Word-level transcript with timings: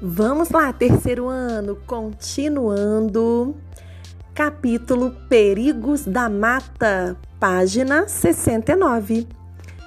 Vamos 0.00 0.50
lá, 0.50 0.72
terceiro 0.72 1.26
ano, 1.26 1.76
continuando. 1.84 3.56
Capítulo 4.32 5.10
Perigos 5.28 6.04
da 6.04 6.28
Mata, 6.28 7.16
página 7.40 8.06
69. 8.06 9.26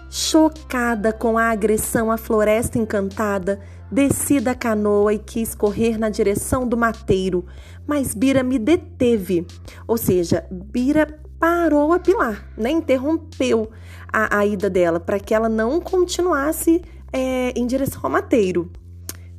Chocada 0.10 1.14
com 1.14 1.38
a 1.38 1.46
agressão 1.46 2.11
à 2.11 2.18
floresta 2.18 2.78
encantada, 2.78 3.61
desci 3.89 4.42
da 4.42 4.54
canoa 4.54 5.14
e 5.14 5.18
quis 5.18 5.55
correr 5.55 5.97
na 5.97 6.10
direção 6.10 6.68
do 6.68 6.75
mateiro, 6.75 7.46
mas 7.88 8.14
Bira 8.14 8.43
me 8.43 8.59
deteve. 8.59 9.48
Ou 9.88 9.96
seja, 9.96 10.46
Bira 10.52 11.21
parou 11.39 11.93
a 11.93 12.00
Pilar, 12.00 12.52
né? 12.57 12.70
interrompeu 12.70 13.71
a, 14.12 14.39
a 14.39 14.46
ida 14.46 14.70
dela 14.70 15.00
para 15.00 15.21
que 15.21 15.34
ela 15.34 15.48
não 15.48 15.80
continuasse 15.80 16.82
é, 17.14 17.57
em 17.57 17.65
direção 17.65 18.01
ao 18.04 18.09
mateiro. 18.09 18.70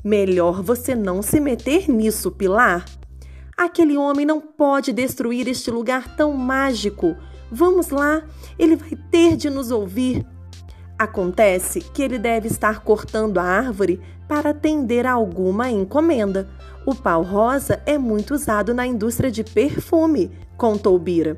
Melhor 0.04 0.62
você 0.62 0.94
não 0.94 1.22
se 1.22 1.38
meter 1.38 1.88
nisso, 1.88 2.30
Pilar. 2.30 2.84
Aquele 3.56 3.96
homem 3.96 4.26
não 4.26 4.40
pode 4.40 4.92
destruir 4.92 5.46
este 5.46 5.70
lugar 5.70 6.16
tão 6.16 6.32
mágico. 6.32 7.14
Vamos 7.50 7.90
lá, 7.90 8.22
ele 8.58 8.74
vai 8.74 8.98
ter 9.10 9.36
de 9.36 9.48
nos 9.48 9.70
ouvir. 9.70 10.26
Acontece 10.98 11.80
que 11.80 12.02
ele 12.02 12.18
deve 12.18 12.48
estar 12.48 12.80
cortando 12.80 13.38
a 13.38 13.44
árvore 13.44 14.00
para 14.26 14.50
atender 14.50 15.06
a 15.06 15.12
alguma 15.12 15.70
encomenda. 15.70 16.48
O 16.84 16.94
pau 16.94 17.22
rosa 17.22 17.80
é 17.86 17.96
muito 17.96 18.34
usado 18.34 18.74
na 18.74 18.86
indústria 18.86 19.30
de 19.30 19.44
perfume, 19.44 20.32
contou 20.56 20.98
Bira. 20.98 21.36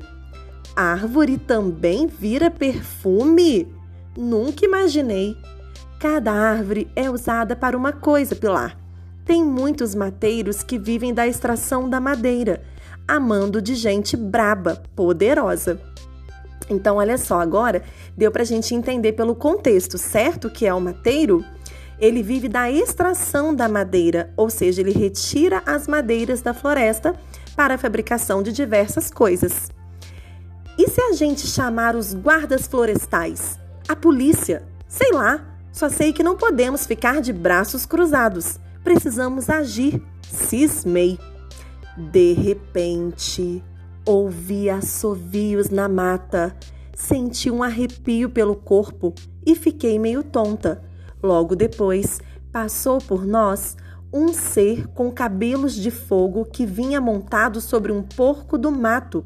Árvore 0.75 1.37
também 1.37 2.07
vira 2.07 2.49
perfume? 2.49 3.67
Nunca 4.17 4.65
imaginei. 4.65 5.37
Cada 5.99 6.31
árvore 6.31 6.89
é 6.95 7.09
usada 7.09 7.55
para 7.55 7.77
uma 7.77 7.91
coisa, 7.91 8.35
Pilar. 8.35 8.77
Tem 9.23 9.43
muitos 9.43 9.95
mateiros 9.95 10.61
que 10.61 10.77
vivem 10.77 11.13
da 11.13 11.27
extração 11.27 11.89
da 11.89 11.99
madeira, 11.99 12.61
amando 13.07 13.61
de 13.61 13.73
gente 13.73 14.15
braba, 14.15 14.83
poderosa. 14.95 15.81
Então, 16.69 16.97
olha 16.97 17.17
só, 17.17 17.39
agora 17.39 17.83
deu 18.15 18.31
para 18.31 18.41
a 18.41 18.45
gente 18.45 18.75
entender 18.75 19.13
pelo 19.13 19.35
contexto, 19.35 19.97
certo? 19.97 20.49
Que 20.49 20.65
é 20.67 20.73
o 20.73 20.81
mateiro. 20.81 21.43
Ele 21.97 22.21
vive 22.21 22.49
da 22.49 22.69
extração 22.69 23.55
da 23.55 23.69
madeira, 23.69 24.31
ou 24.35 24.49
seja, 24.49 24.81
ele 24.81 24.91
retira 24.91 25.63
as 25.65 25.87
madeiras 25.87 26.41
da 26.41 26.53
floresta 26.53 27.15
para 27.55 27.75
a 27.75 27.77
fabricação 27.77 28.43
de 28.43 28.51
diversas 28.51 29.09
coisas. 29.09 29.71
E 30.77 30.89
se 30.89 31.01
a 31.01 31.13
gente 31.13 31.47
chamar 31.47 31.95
os 31.95 32.13
guardas 32.13 32.67
florestais? 32.67 33.57
A 33.87 33.95
polícia? 33.95 34.63
Sei 34.87 35.11
lá, 35.11 35.54
só 35.75 35.89
sei 35.89 36.13
que 36.13 36.23
não 36.23 36.37
podemos 36.37 36.85
ficar 36.85 37.19
de 37.19 37.33
braços 37.33 37.85
cruzados. 37.85 38.57
Precisamos 38.81 39.49
agir. 39.49 40.01
Cismei. 40.21 41.19
De 41.97 42.31
repente, 42.31 43.61
ouvi 44.05 44.69
assovios 44.69 45.69
na 45.69 45.89
mata. 45.89 46.55
Senti 46.95 47.51
um 47.51 47.61
arrepio 47.61 48.29
pelo 48.29 48.55
corpo 48.55 49.13
e 49.45 49.53
fiquei 49.53 49.99
meio 49.99 50.23
tonta. 50.23 50.81
Logo 51.21 51.57
depois, 51.57 52.21
passou 52.53 52.99
por 52.99 53.25
nós 53.25 53.75
um 54.13 54.31
ser 54.31 54.87
com 54.87 55.11
cabelos 55.11 55.75
de 55.75 55.91
fogo 55.91 56.45
que 56.45 56.65
vinha 56.65 57.01
montado 57.01 57.59
sobre 57.59 57.91
um 57.91 58.01
porco 58.01 58.57
do 58.57 58.71
mato. 58.71 59.25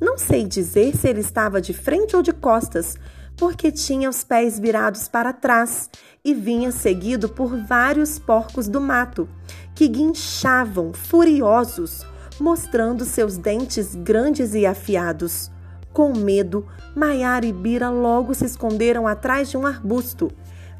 Não 0.00 0.16
sei 0.16 0.46
dizer 0.46 0.96
se 0.96 1.06
ele 1.06 1.20
estava 1.20 1.60
de 1.60 1.74
frente 1.74 2.16
ou 2.16 2.22
de 2.22 2.32
costas, 2.32 2.96
porque 3.42 3.72
tinha 3.72 4.08
os 4.08 4.22
pés 4.22 4.56
virados 4.56 5.08
para 5.08 5.32
trás 5.32 5.90
e 6.24 6.32
vinha 6.32 6.70
seguido 6.70 7.28
por 7.28 7.56
vários 7.66 8.16
porcos 8.16 8.68
do 8.68 8.80
mato, 8.80 9.28
que 9.74 9.88
guinchavam 9.88 10.92
furiosos, 10.92 12.06
mostrando 12.38 13.04
seus 13.04 13.36
dentes 13.36 13.96
grandes 13.96 14.54
e 14.54 14.64
afiados. 14.64 15.50
Com 15.92 16.16
medo, 16.16 16.68
Maiara 16.94 17.44
e 17.44 17.52
Bira 17.52 17.90
logo 17.90 18.32
se 18.32 18.44
esconderam 18.44 19.08
atrás 19.08 19.50
de 19.50 19.56
um 19.56 19.66
arbusto. 19.66 20.30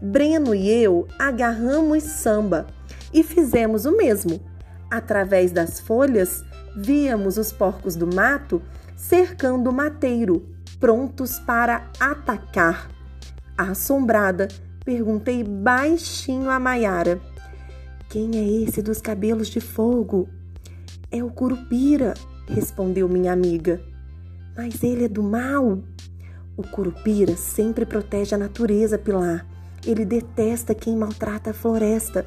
Breno 0.01 0.55
e 0.55 0.71
eu 0.71 1.09
agarramos 1.19 2.05
samba 2.05 2.69
e 3.13 3.25
fizemos 3.25 3.87
o 3.87 3.97
mesmo. 3.97 4.41
Através 4.89 5.51
das 5.51 5.81
folhas, 5.81 6.45
víamos 6.77 7.39
os 7.39 7.51
porcos 7.51 7.97
do 7.97 8.07
mato 8.07 8.63
cercando 8.95 9.69
o 9.69 9.73
mateiro, 9.73 10.47
prontos 10.83 11.39
para 11.39 11.89
atacar. 12.01 12.91
Assombrada, 13.57 14.49
perguntei 14.85 15.45
baixinho 15.45 16.51
a 16.51 16.59
Maiara: 16.59 17.21
Quem 18.09 18.37
é 18.37 18.65
esse 18.65 18.83
dos 18.83 19.01
cabelos 19.01 19.47
de 19.47 19.61
fogo? 19.61 20.29
É 21.09 21.23
o 21.23 21.31
Curupira, 21.31 22.15
respondeu 22.49 23.09
minha 23.09 23.33
amiga. 23.33 23.81
Mas 24.57 24.83
ele 24.83 25.05
é 25.05 25.09
do 25.09 25.23
mal? 25.23 25.79
O 26.57 26.65
Curupira 26.65 27.37
sempre 27.37 27.87
protege 27.87 28.35
a 28.35 28.39
natureza, 28.39 28.99
Pilar. 28.99 29.47
Ele 29.87 30.05
detesta 30.05 30.75
quem 30.75 30.97
maltrata 30.97 31.51
a 31.51 31.55
floresta. 31.55 32.27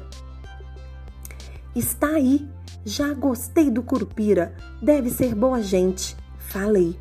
Está 1.74 2.08
aí. 2.08 2.48
Já 2.86 3.12
gostei 3.12 3.70
do 3.70 3.82
Curupira. 3.82 4.54
Deve 4.80 5.10
ser 5.10 5.34
boa 5.34 5.60
gente. 5.60 6.16
Falei. 6.38 6.98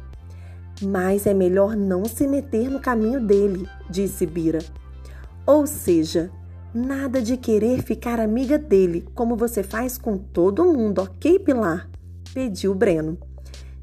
Mas 0.81 1.25
é 1.25 1.33
melhor 1.33 1.75
não 1.75 2.05
se 2.05 2.27
meter 2.27 2.69
no 2.69 2.79
caminho 2.79 3.25
dele, 3.25 3.67
disse 3.89 4.25
Bira. 4.25 4.59
Ou 5.45 5.65
seja, 5.65 6.29
nada 6.73 7.21
de 7.21 7.37
querer 7.37 7.81
ficar 7.81 8.19
amiga 8.19 8.57
dele, 8.57 9.07
como 9.15 9.35
você 9.35 9.63
faz 9.63 9.97
com 9.97 10.17
todo 10.17 10.65
mundo, 10.65 11.01
ok, 11.01 11.39
Pilar? 11.39 11.89
pediu 12.33 12.75
Breno. 12.75 13.17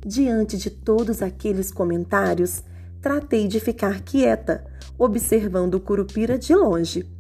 Diante 0.05 0.59
de 0.59 0.69
todos 0.69 1.23
aqueles 1.23 1.71
comentários, 1.71 2.63
tratei 3.01 3.49
de 3.49 3.59
ficar 3.59 4.03
quieta, 4.03 4.67
observando 4.99 5.77
o 5.77 5.81
Curupira 5.81 6.37
de 6.37 6.55
longe. 6.55 7.11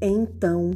Então, 0.00 0.72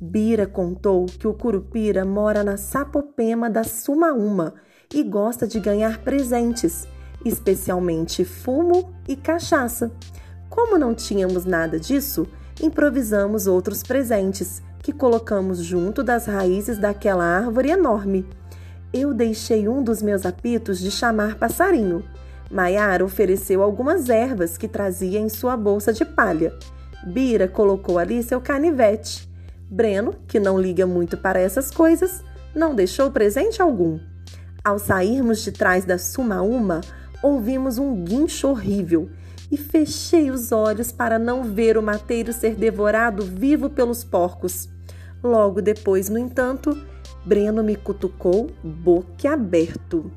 Bira 0.00 0.46
contou 0.46 1.04
que 1.04 1.26
o 1.26 1.34
Curupira 1.34 2.04
mora 2.04 2.42
na 2.42 2.56
Sapopema 2.56 3.50
da 3.50 3.64
Sumaúma 3.64 4.54
e 4.94 5.02
gosta 5.02 5.46
de 5.46 5.60
ganhar 5.60 5.98
presentes 5.98 6.86
especialmente 7.28 8.24
fumo 8.24 8.92
e 9.06 9.14
cachaça. 9.14 9.92
Como 10.48 10.78
não 10.78 10.94
tínhamos 10.94 11.44
nada 11.44 11.78
disso, 11.78 12.26
improvisamos 12.60 13.46
outros 13.46 13.82
presentes 13.82 14.62
que 14.82 14.92
colocamos 14.92 15.58
junto 15.58 16.02
das 16.02 16.26
raízes 16.26 16.78
daquela 16.78 17.24
árvore 17.24 17.70
enorme. 17.70 18.26
Eu 18.92 19.12
deixei 19.12 19.68
um 19.68 19.82
dos 19.82 20.00
meus 20.00 20.24
apitos 20.24 20.78
de 20.78 20.90
chamar 20.90 21.34
passarinho. 21.36 22.02
Maiara 22.50 23.04
ofereceu 23.04 23.62
algumas 23.62 24.08
ervas 24.08 24.56
que 24.56 24.66
trazia 24.66 25.18
em 25.18 25.28
sua 25.28 25.56
bolsa 25.56 25.92
de 25.92 26.04
palha. 26.04 26.52
Bira 27.06 27.46
colocou 27.46 27.98
ali 27.98 28.22
seu 28.22 28.40
canivete. 28.40 29.28
Breno, 29.70 30.14
que 30.26 30.40
não 30.40 30.58
liga 30.58 30.86
muito 30.86 31.18
para 31.18 31.38
essas 31.38 31.70
coisas, 31.70 32.24
não 32.54 32.74
deixou 32.74 33.10
presente 33.10 33.60
algum. 33.60 34.00
Ao 34.64 34.78
sairmos 34.78 35.42
de 35.42 35.52
trás 35.52 35.84
da 35.84 35.98
Sumaúma, 35.98 36.80
ouvimos 37.22 37.78
um 37.78 38.04
guincho 38.04 38.48
horrível 38.48 39.10
e 39.50 39.56
fechei 39.56 40.30
os 40.30 40.52
olhos 40.52 40.92
para 40.92 41.18
não 41.18 41.42
ver 41.42 41.78
o 41.78 41.82
mateiro 41.82 42.32
ser 42.32 42.54
devorado 42.54 43.22
vivo 43.22 43.70
pelos 43.70 44.04
porcos. 44.04 44.68
Logo 45.22 45.60
depois, 45.60 46.08
no 46.08 46.18
entanto, 46.18 46.76
Breno 47.24 47.62
me 47.62 47.76
cutucou 47.76 48.50
boquiaberto. 48.62 50.10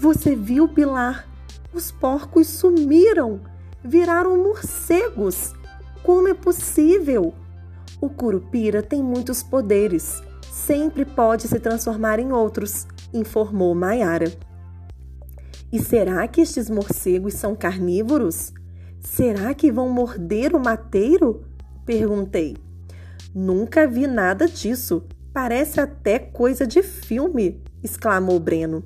Você 0.00 0.34
viu, 0.34 0.68
Pilar? 0.68 1.26
Os 1.72 1.90
porcos 1.90 2.46
sumiram, 2.48 3.40
viraram 3.82 4.36
morcegos. 4.36 5.54
Como 6.02 6.28
é 6.28 6.34
possível? 6.34 7.32
O 8.00 8.08
curupira 8.10 8.82
tem 8.82 9.02
muitos 9.02 9.42
poderes. 9.42 10.22
Sempre 10.52 11.04
pode 11.04 11.48
se 11.48 11.58
transformar 11.58 12.18
em 12.18 12.32
outros, 12.32 12.86
informou 13.12 13.74
Maiara. 13.74 14.30
E 15.74 15.80
será 15.80 16.28
que 16.28 16.40
estes 16.40 16.70
morcegos 16.70 17.34
são 17.34 17.56
carnívoros? 17.56 18.52
Será 19.00 19.52
que 19.52 19.72
vão 19.72 19.88
morder 19.88 20.54
o 20.54 20.60
mateiro? 20.60 21.44
Perguntei. 21.84 22.56
Nunca 23.34 23.84
vi 23.84 24.06
nada 24.06 24.46
disso. 24.46 25.02
Parece 25.32 25.80
até 25.80 26.20
coisa 26.20 26.64
de 26.64 26.80
filme, 26.80 27.60
exclamou 27.82 28.38
Breno. 28.38 28.84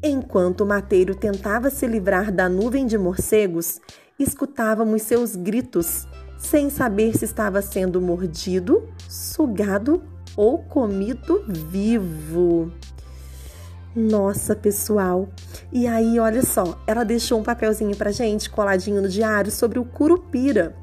Enquanto 0.00 0.60
o 0.60 0.66
mateiro 0.66 1.12
tentava 1.12 1.70
se 1.70 1.88
livrar 1.88 2.30
da 2.30 2.48
nuvem 2.48 2.86
de 2.86 2.96
morcegos, 2.96 3.80
escutávamos 4.16 5.02
seus 5.02 5.34
gritos, 5.34 6.06
sem 6.38 6.70
saber 6.70 7.18
se 7.18 7.24
estava 7.24 7.60
sendo 7.60 8.00
mordido, 8.00 8.88
sugado 9.08 10.00
ou 10.36 10.58
comido 10.58 11.44
vivo. 11.48 12.70
Nossa, 13.94 14.56
pessoal. 14.56 15.28
E 15.70 15.86
aí, 15.86 16.18
olha 16.18 16.42
só, 16.42 16.82
ela 16.86 17.04
deixou 17.04 17.38
um 17.38 17.42
papelzinho 17.42 17.94
pra 17.94 18.10
gente 18.10 18.48
coladinho 18.48 19.02
no 19.02 19.08
diário 19.08 19.50
sobre 19.50 19.78
o 19.78 19.84
curupira. 19.84 20.74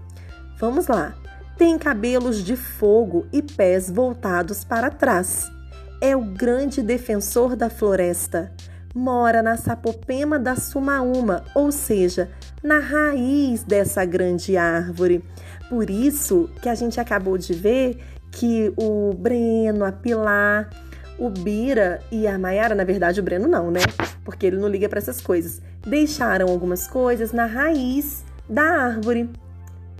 Vamos 0.59 0.87
lá. 0.87 1.15
Tem 1.57 1.77
cabelos 1.77 2.43
de 2.43 2.55
fogo 2.55 3.25
e 3.33 3.41
pés 3.41 3.89
voltados 3.89 4.63
para 4.63 4.91
trás. 4.91 5.51
É 5.99 6.15
o 6.15 6.21
grande 6.21 6.81
defensor 6.83 7.55
da 7.55 7.69
floresta. 7.69 8.51
Mora 8.93 9.41
na 9.41 9.57
sapopema 9.57 10.37
da 10.37 10.55
sumaúma, 10.55 11.43
ou 11.55 11.71
seja, 11.71 12.29
na 12.63 12.79
raiz 12.79 13.63
dessa 13.63 14.05
grande 14.05 14.55
árvore. 14.55 15.23
Por 15.67 15.89
isso 15.89 16.49
que 16.61 16.69
a 16.69 16.75
gente 16.75 16.99
acabou 16.99 17.37
de 17.37 17.53
ver 17.53 17.99
que 18.31 18.71
o 18.77 19.13
Breno, 19.13 19.83
a 19.83 19.91
Pilar, 19.91 20.69
o 21.19 21.29
Bira 21.29 21.99
e 22.09 22.25
a 22.25 22.39
Maiara, 22.39 22.73
na 22.73 22.83
verdade 22.83 23.19
o 23.19 23.23
Breno 23.23 23.47
não, 23.47 23.69
né? 23.69 23.81
Porque 24.23 24.45
ele 24.45 24.57
não 24.57 24.69
liga 24.69 24.87
para 24.87 24.99
essas 24.99 25.19
coisas. 25.19 25.61
Deixaram 25.85 26.47
algumas 26.47 26.87
coisas 26.87 27.33
na 27.33 27.45
raiz 27.45 28.23
da 28.47 28.63
árvore, 28.63 29.29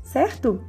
certo? 0.01 0.63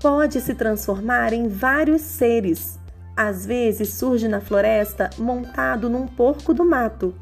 Pode 0.00 0.40
se 0.40 0.54
transformar 0.54 1.32
em 1.32 1.46
vários 1.48 2.02
seres. 2.02 2.78
Às 3.16 3.46
vezes 3.46 3.90
surge 3.90 4.26
na 4.26 4.40
floresta 4.40 5.10
montado 5.16 5.88
num 5.88 6.08
porco 6.08 6.52
do 6.52 6.64
mato. 6.64 7.14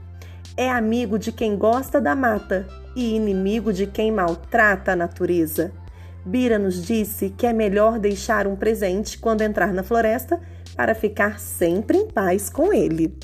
É 0.56 0.70
amigo 0.70 1.18
de 1.18 1.30
quem 1.30 1.56
gosta 1.56 2.00
da 2.00 2.16
mata 2.16 2.66
e 2.96 3.14
inimigo 3.14 3.72
de 3.72 3.86
quem 3.86 4.10
maltrata 4.10 4.92
a 4.92 4.96
natureza. 4.96 5.72
Bira 6.24 6.58
nos 6.58 6.84
disse 6.84 7.30
que 7.30 7.46
é 7.46 7.52
melhor 7.52 7.98
deixar 7.98 8.46
um 8.46 8.56
presente 8.56 9.18
quando 9.18 9.42
entrar 9.42 9.72
na 9.72 9.82
floresta 9.82 10.40
para 10.80 10.94
ficar 10.94 11.38
sempre 11.38 11.98
em 11.98 12.06
paz 12.06 12.48
com 12.48 12.72
ele. 12.72 13.14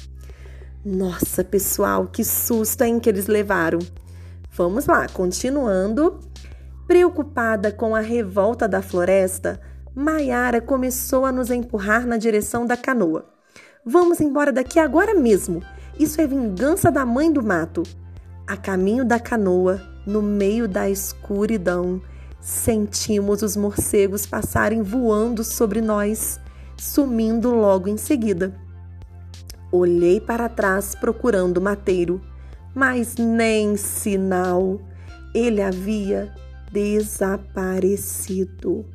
Nossa, 0.84 1.42
pessoal, 1.42 2.06
que 2.06 2.22
susto 2.22 2.84
hein 2.84 3.00
que 3.00 3.08
eles 3.08 3.28
levaram. 3.28 3.78
Vamos 4.52 4.84
lá, 4.84 5.08
continuando. 5.08 6.20
Preocupada 6.86 7.72
com 7.72 7.96
a 7.96 8.00
revolta 8.00 8.68
da 8.68 8.82
floresta, 8.82 9.58
Maiara 9.94 10.60
começou 10.60 11.24
a 11.24 11.32
nos 11.32 11.50
empurrar 11.50 12.06
na 12.06 12.18
direção 12.18 12.66
da 12.66 12.76
canoa. 12.76 13.24
Vamos 13.82 14.20
embora 14.20 14.52
daqui 14.52 14.78
agora 14.78 15.14
mesmo. 15.14 15.62
Isso 15.98 16.20
é 16.20 16.26
vingança 16.26 16.92
da 16.92 17.06
mãe 17.06 17.32
do 17.32 17.42
mato. 17.42 17.84
A 18.46 18.58
caminho 18.58 19.02
da 19.02 19.18
canoa, 19.18 19.80
no 20.06 20.20
meio 20.20 20.68
da 20.68 20.90
escuridão, 20.90 22.02
sentimos 22.38 23.40
os 23.40 23.56
morcegos 23.56 24.26
passarem 24.26 24.82
voando 24.82 25.42
sobre 25.42 25.80
nós, 25.80 26.38
sumindo 26.76 27.54
logo 27.54 27.88
em 27.88 27.96
seguida. 27.96 28.52
Olhei 29.72 30.20
para 30.20 30.48
trás 30.48 30.94
procurando 30.94 31.58
o 31.58 31.62
mateiro, 31.62 32.20
mas 32.74 33.16
nem 33.16 33.76
sinal. 33.76 34.80
Ele 35.34 35.60
havia 35.60 36.32
desaparecido. 36.72 38.86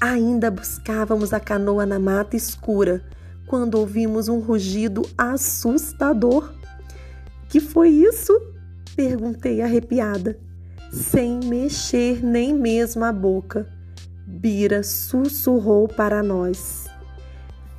Ainda 0.00 0.50
buscávamos 0.50 1.32
a 1.32 1.40
canoa 1.40 1.86
na 1.86 1.98
mata 1.98 2.36
escura 2.36 3.02
quando 3.46 3.76
ouvimos 3.76 4.28
um 4.28 4.40
rugido 4.40 5.02
assustador. 5.16 6.52
Que 7.48 7.60
foi 7.60 7.88
isso? 7.88 8.38
Perguntei 8.96 9.62
arrepiada, 9.62 10.38
sem 10.90 11.40
mexer 11.40 12.24
nem 12.24 12.54
mesmo 12.54 13.04
a 13.04 13.12
boca. 13.12 13.68
Bira 14.26 14.82
sussurrou 14.82 15.86
para 15.88 16.22
nós: 16.22 16.86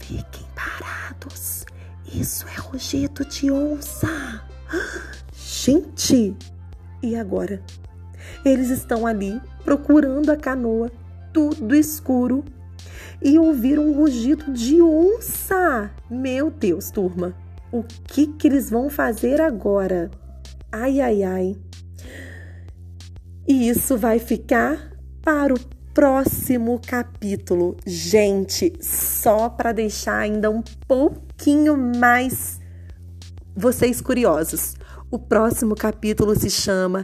Fiquem 0.07 0.46
parados, 0.54 1.66
isso 2.13 2.46
é 2.48 2.60
rugido 2.60 3.25
de 3.25 3.50
onça. 3.50 4.44
Gente, 5.36 6.38
e 7.02 7.16
agora? 7.16 7.60
Eles 8.46 8.69
estão 8.69 9.07
ali 9.07 9.42
procurando 9.63 10.30
a 10.30 10.38
canoa, 10.38 10.92
tudo 11.34 11.74
escuro, 11.74 12.46
e 13.19 13.40
ouviram 13.40 13.88
um 13.88 13.94
rugido 13.94 14.54
de 14.54 14.80
onça. 14.80 15.90
Meu 16.07 16.52
Deus, 16.52 16.92
turma, 16.92 17.36
o 17.72 17.81
que, 17.81 18.28
que 18.28 18.48
eles 18.48 18.69
vão 18.69 18.92
fazer 18.92 19.42
agora? 19.42 20.12
Ai, 20.72 21.02
ai, 21.02 21.24
ai. 21.24 21.56
E 23.48 23.69
isso 23.69 23.98
vai 23.98 24.19
ficar 24.19 24.92
para 25.24 25.52
o 25.52 25.75
próximo 25.95 26.81
capítulo. 26.86 27.77
Gente, 27.86 28.74
só 28.81 29.47
para 29.47 29.71
deixar 29.71 30.18
ainda 30.18 30.51
um 30.51 30.62
pouquinho 30.86 31.77
mais 31.77 32.59
vocês 33.56 34.01
curiosos. 34.01 34.75
O 35.09 35.18
próximo 35.18 35.74
capítulo 35.74 36.38
se 36.38 36.50
chama 36.50 37.01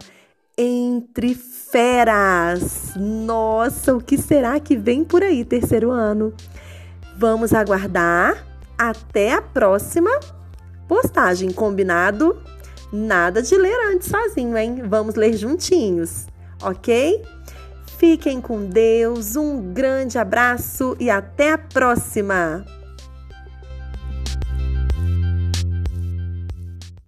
Entre 0.58 1.34
Feras. 1.34 2.92
Nossa, 2.98 3.96
o 3.96 4.02
que 4.02 4.18
será 4.18 4.60
que 4.60 4.76
vem 4.76 5.06
por 5.06 5.24
aí, 5.24 5.46
terceiro 5.46 5.90
ano? 5.90 6.34
Vamos 7.18 7.54
aguardar. 7.54 8.46
Até 8.78 9.34
a 9.34 9.42
próxima 9.42 10.12
postagem, 10.90 11.50
combinado? 11.54 12.42
Nada 12.92 13.42
de 13.42 13.56
ler 13.56 13.94
antes 13.94 14.10
sozinho, 14.10 14.58
hein? 14.58 14.84
Vamos 14.86 15.16
ler 15.16 15.38
juntinhos, 15.38 16.28
ok? 16.62 17.24
Fiquem 18.02 18.42
com 18.42 18.66
Deus, 18.66 19.36
um 19.36 19.62
grande 19.74 20.18
abraço 20.18 20.98
e 21.00 21.08
até 21.08 21.52
a 21.52 21.58
próxima! 21.60 22.66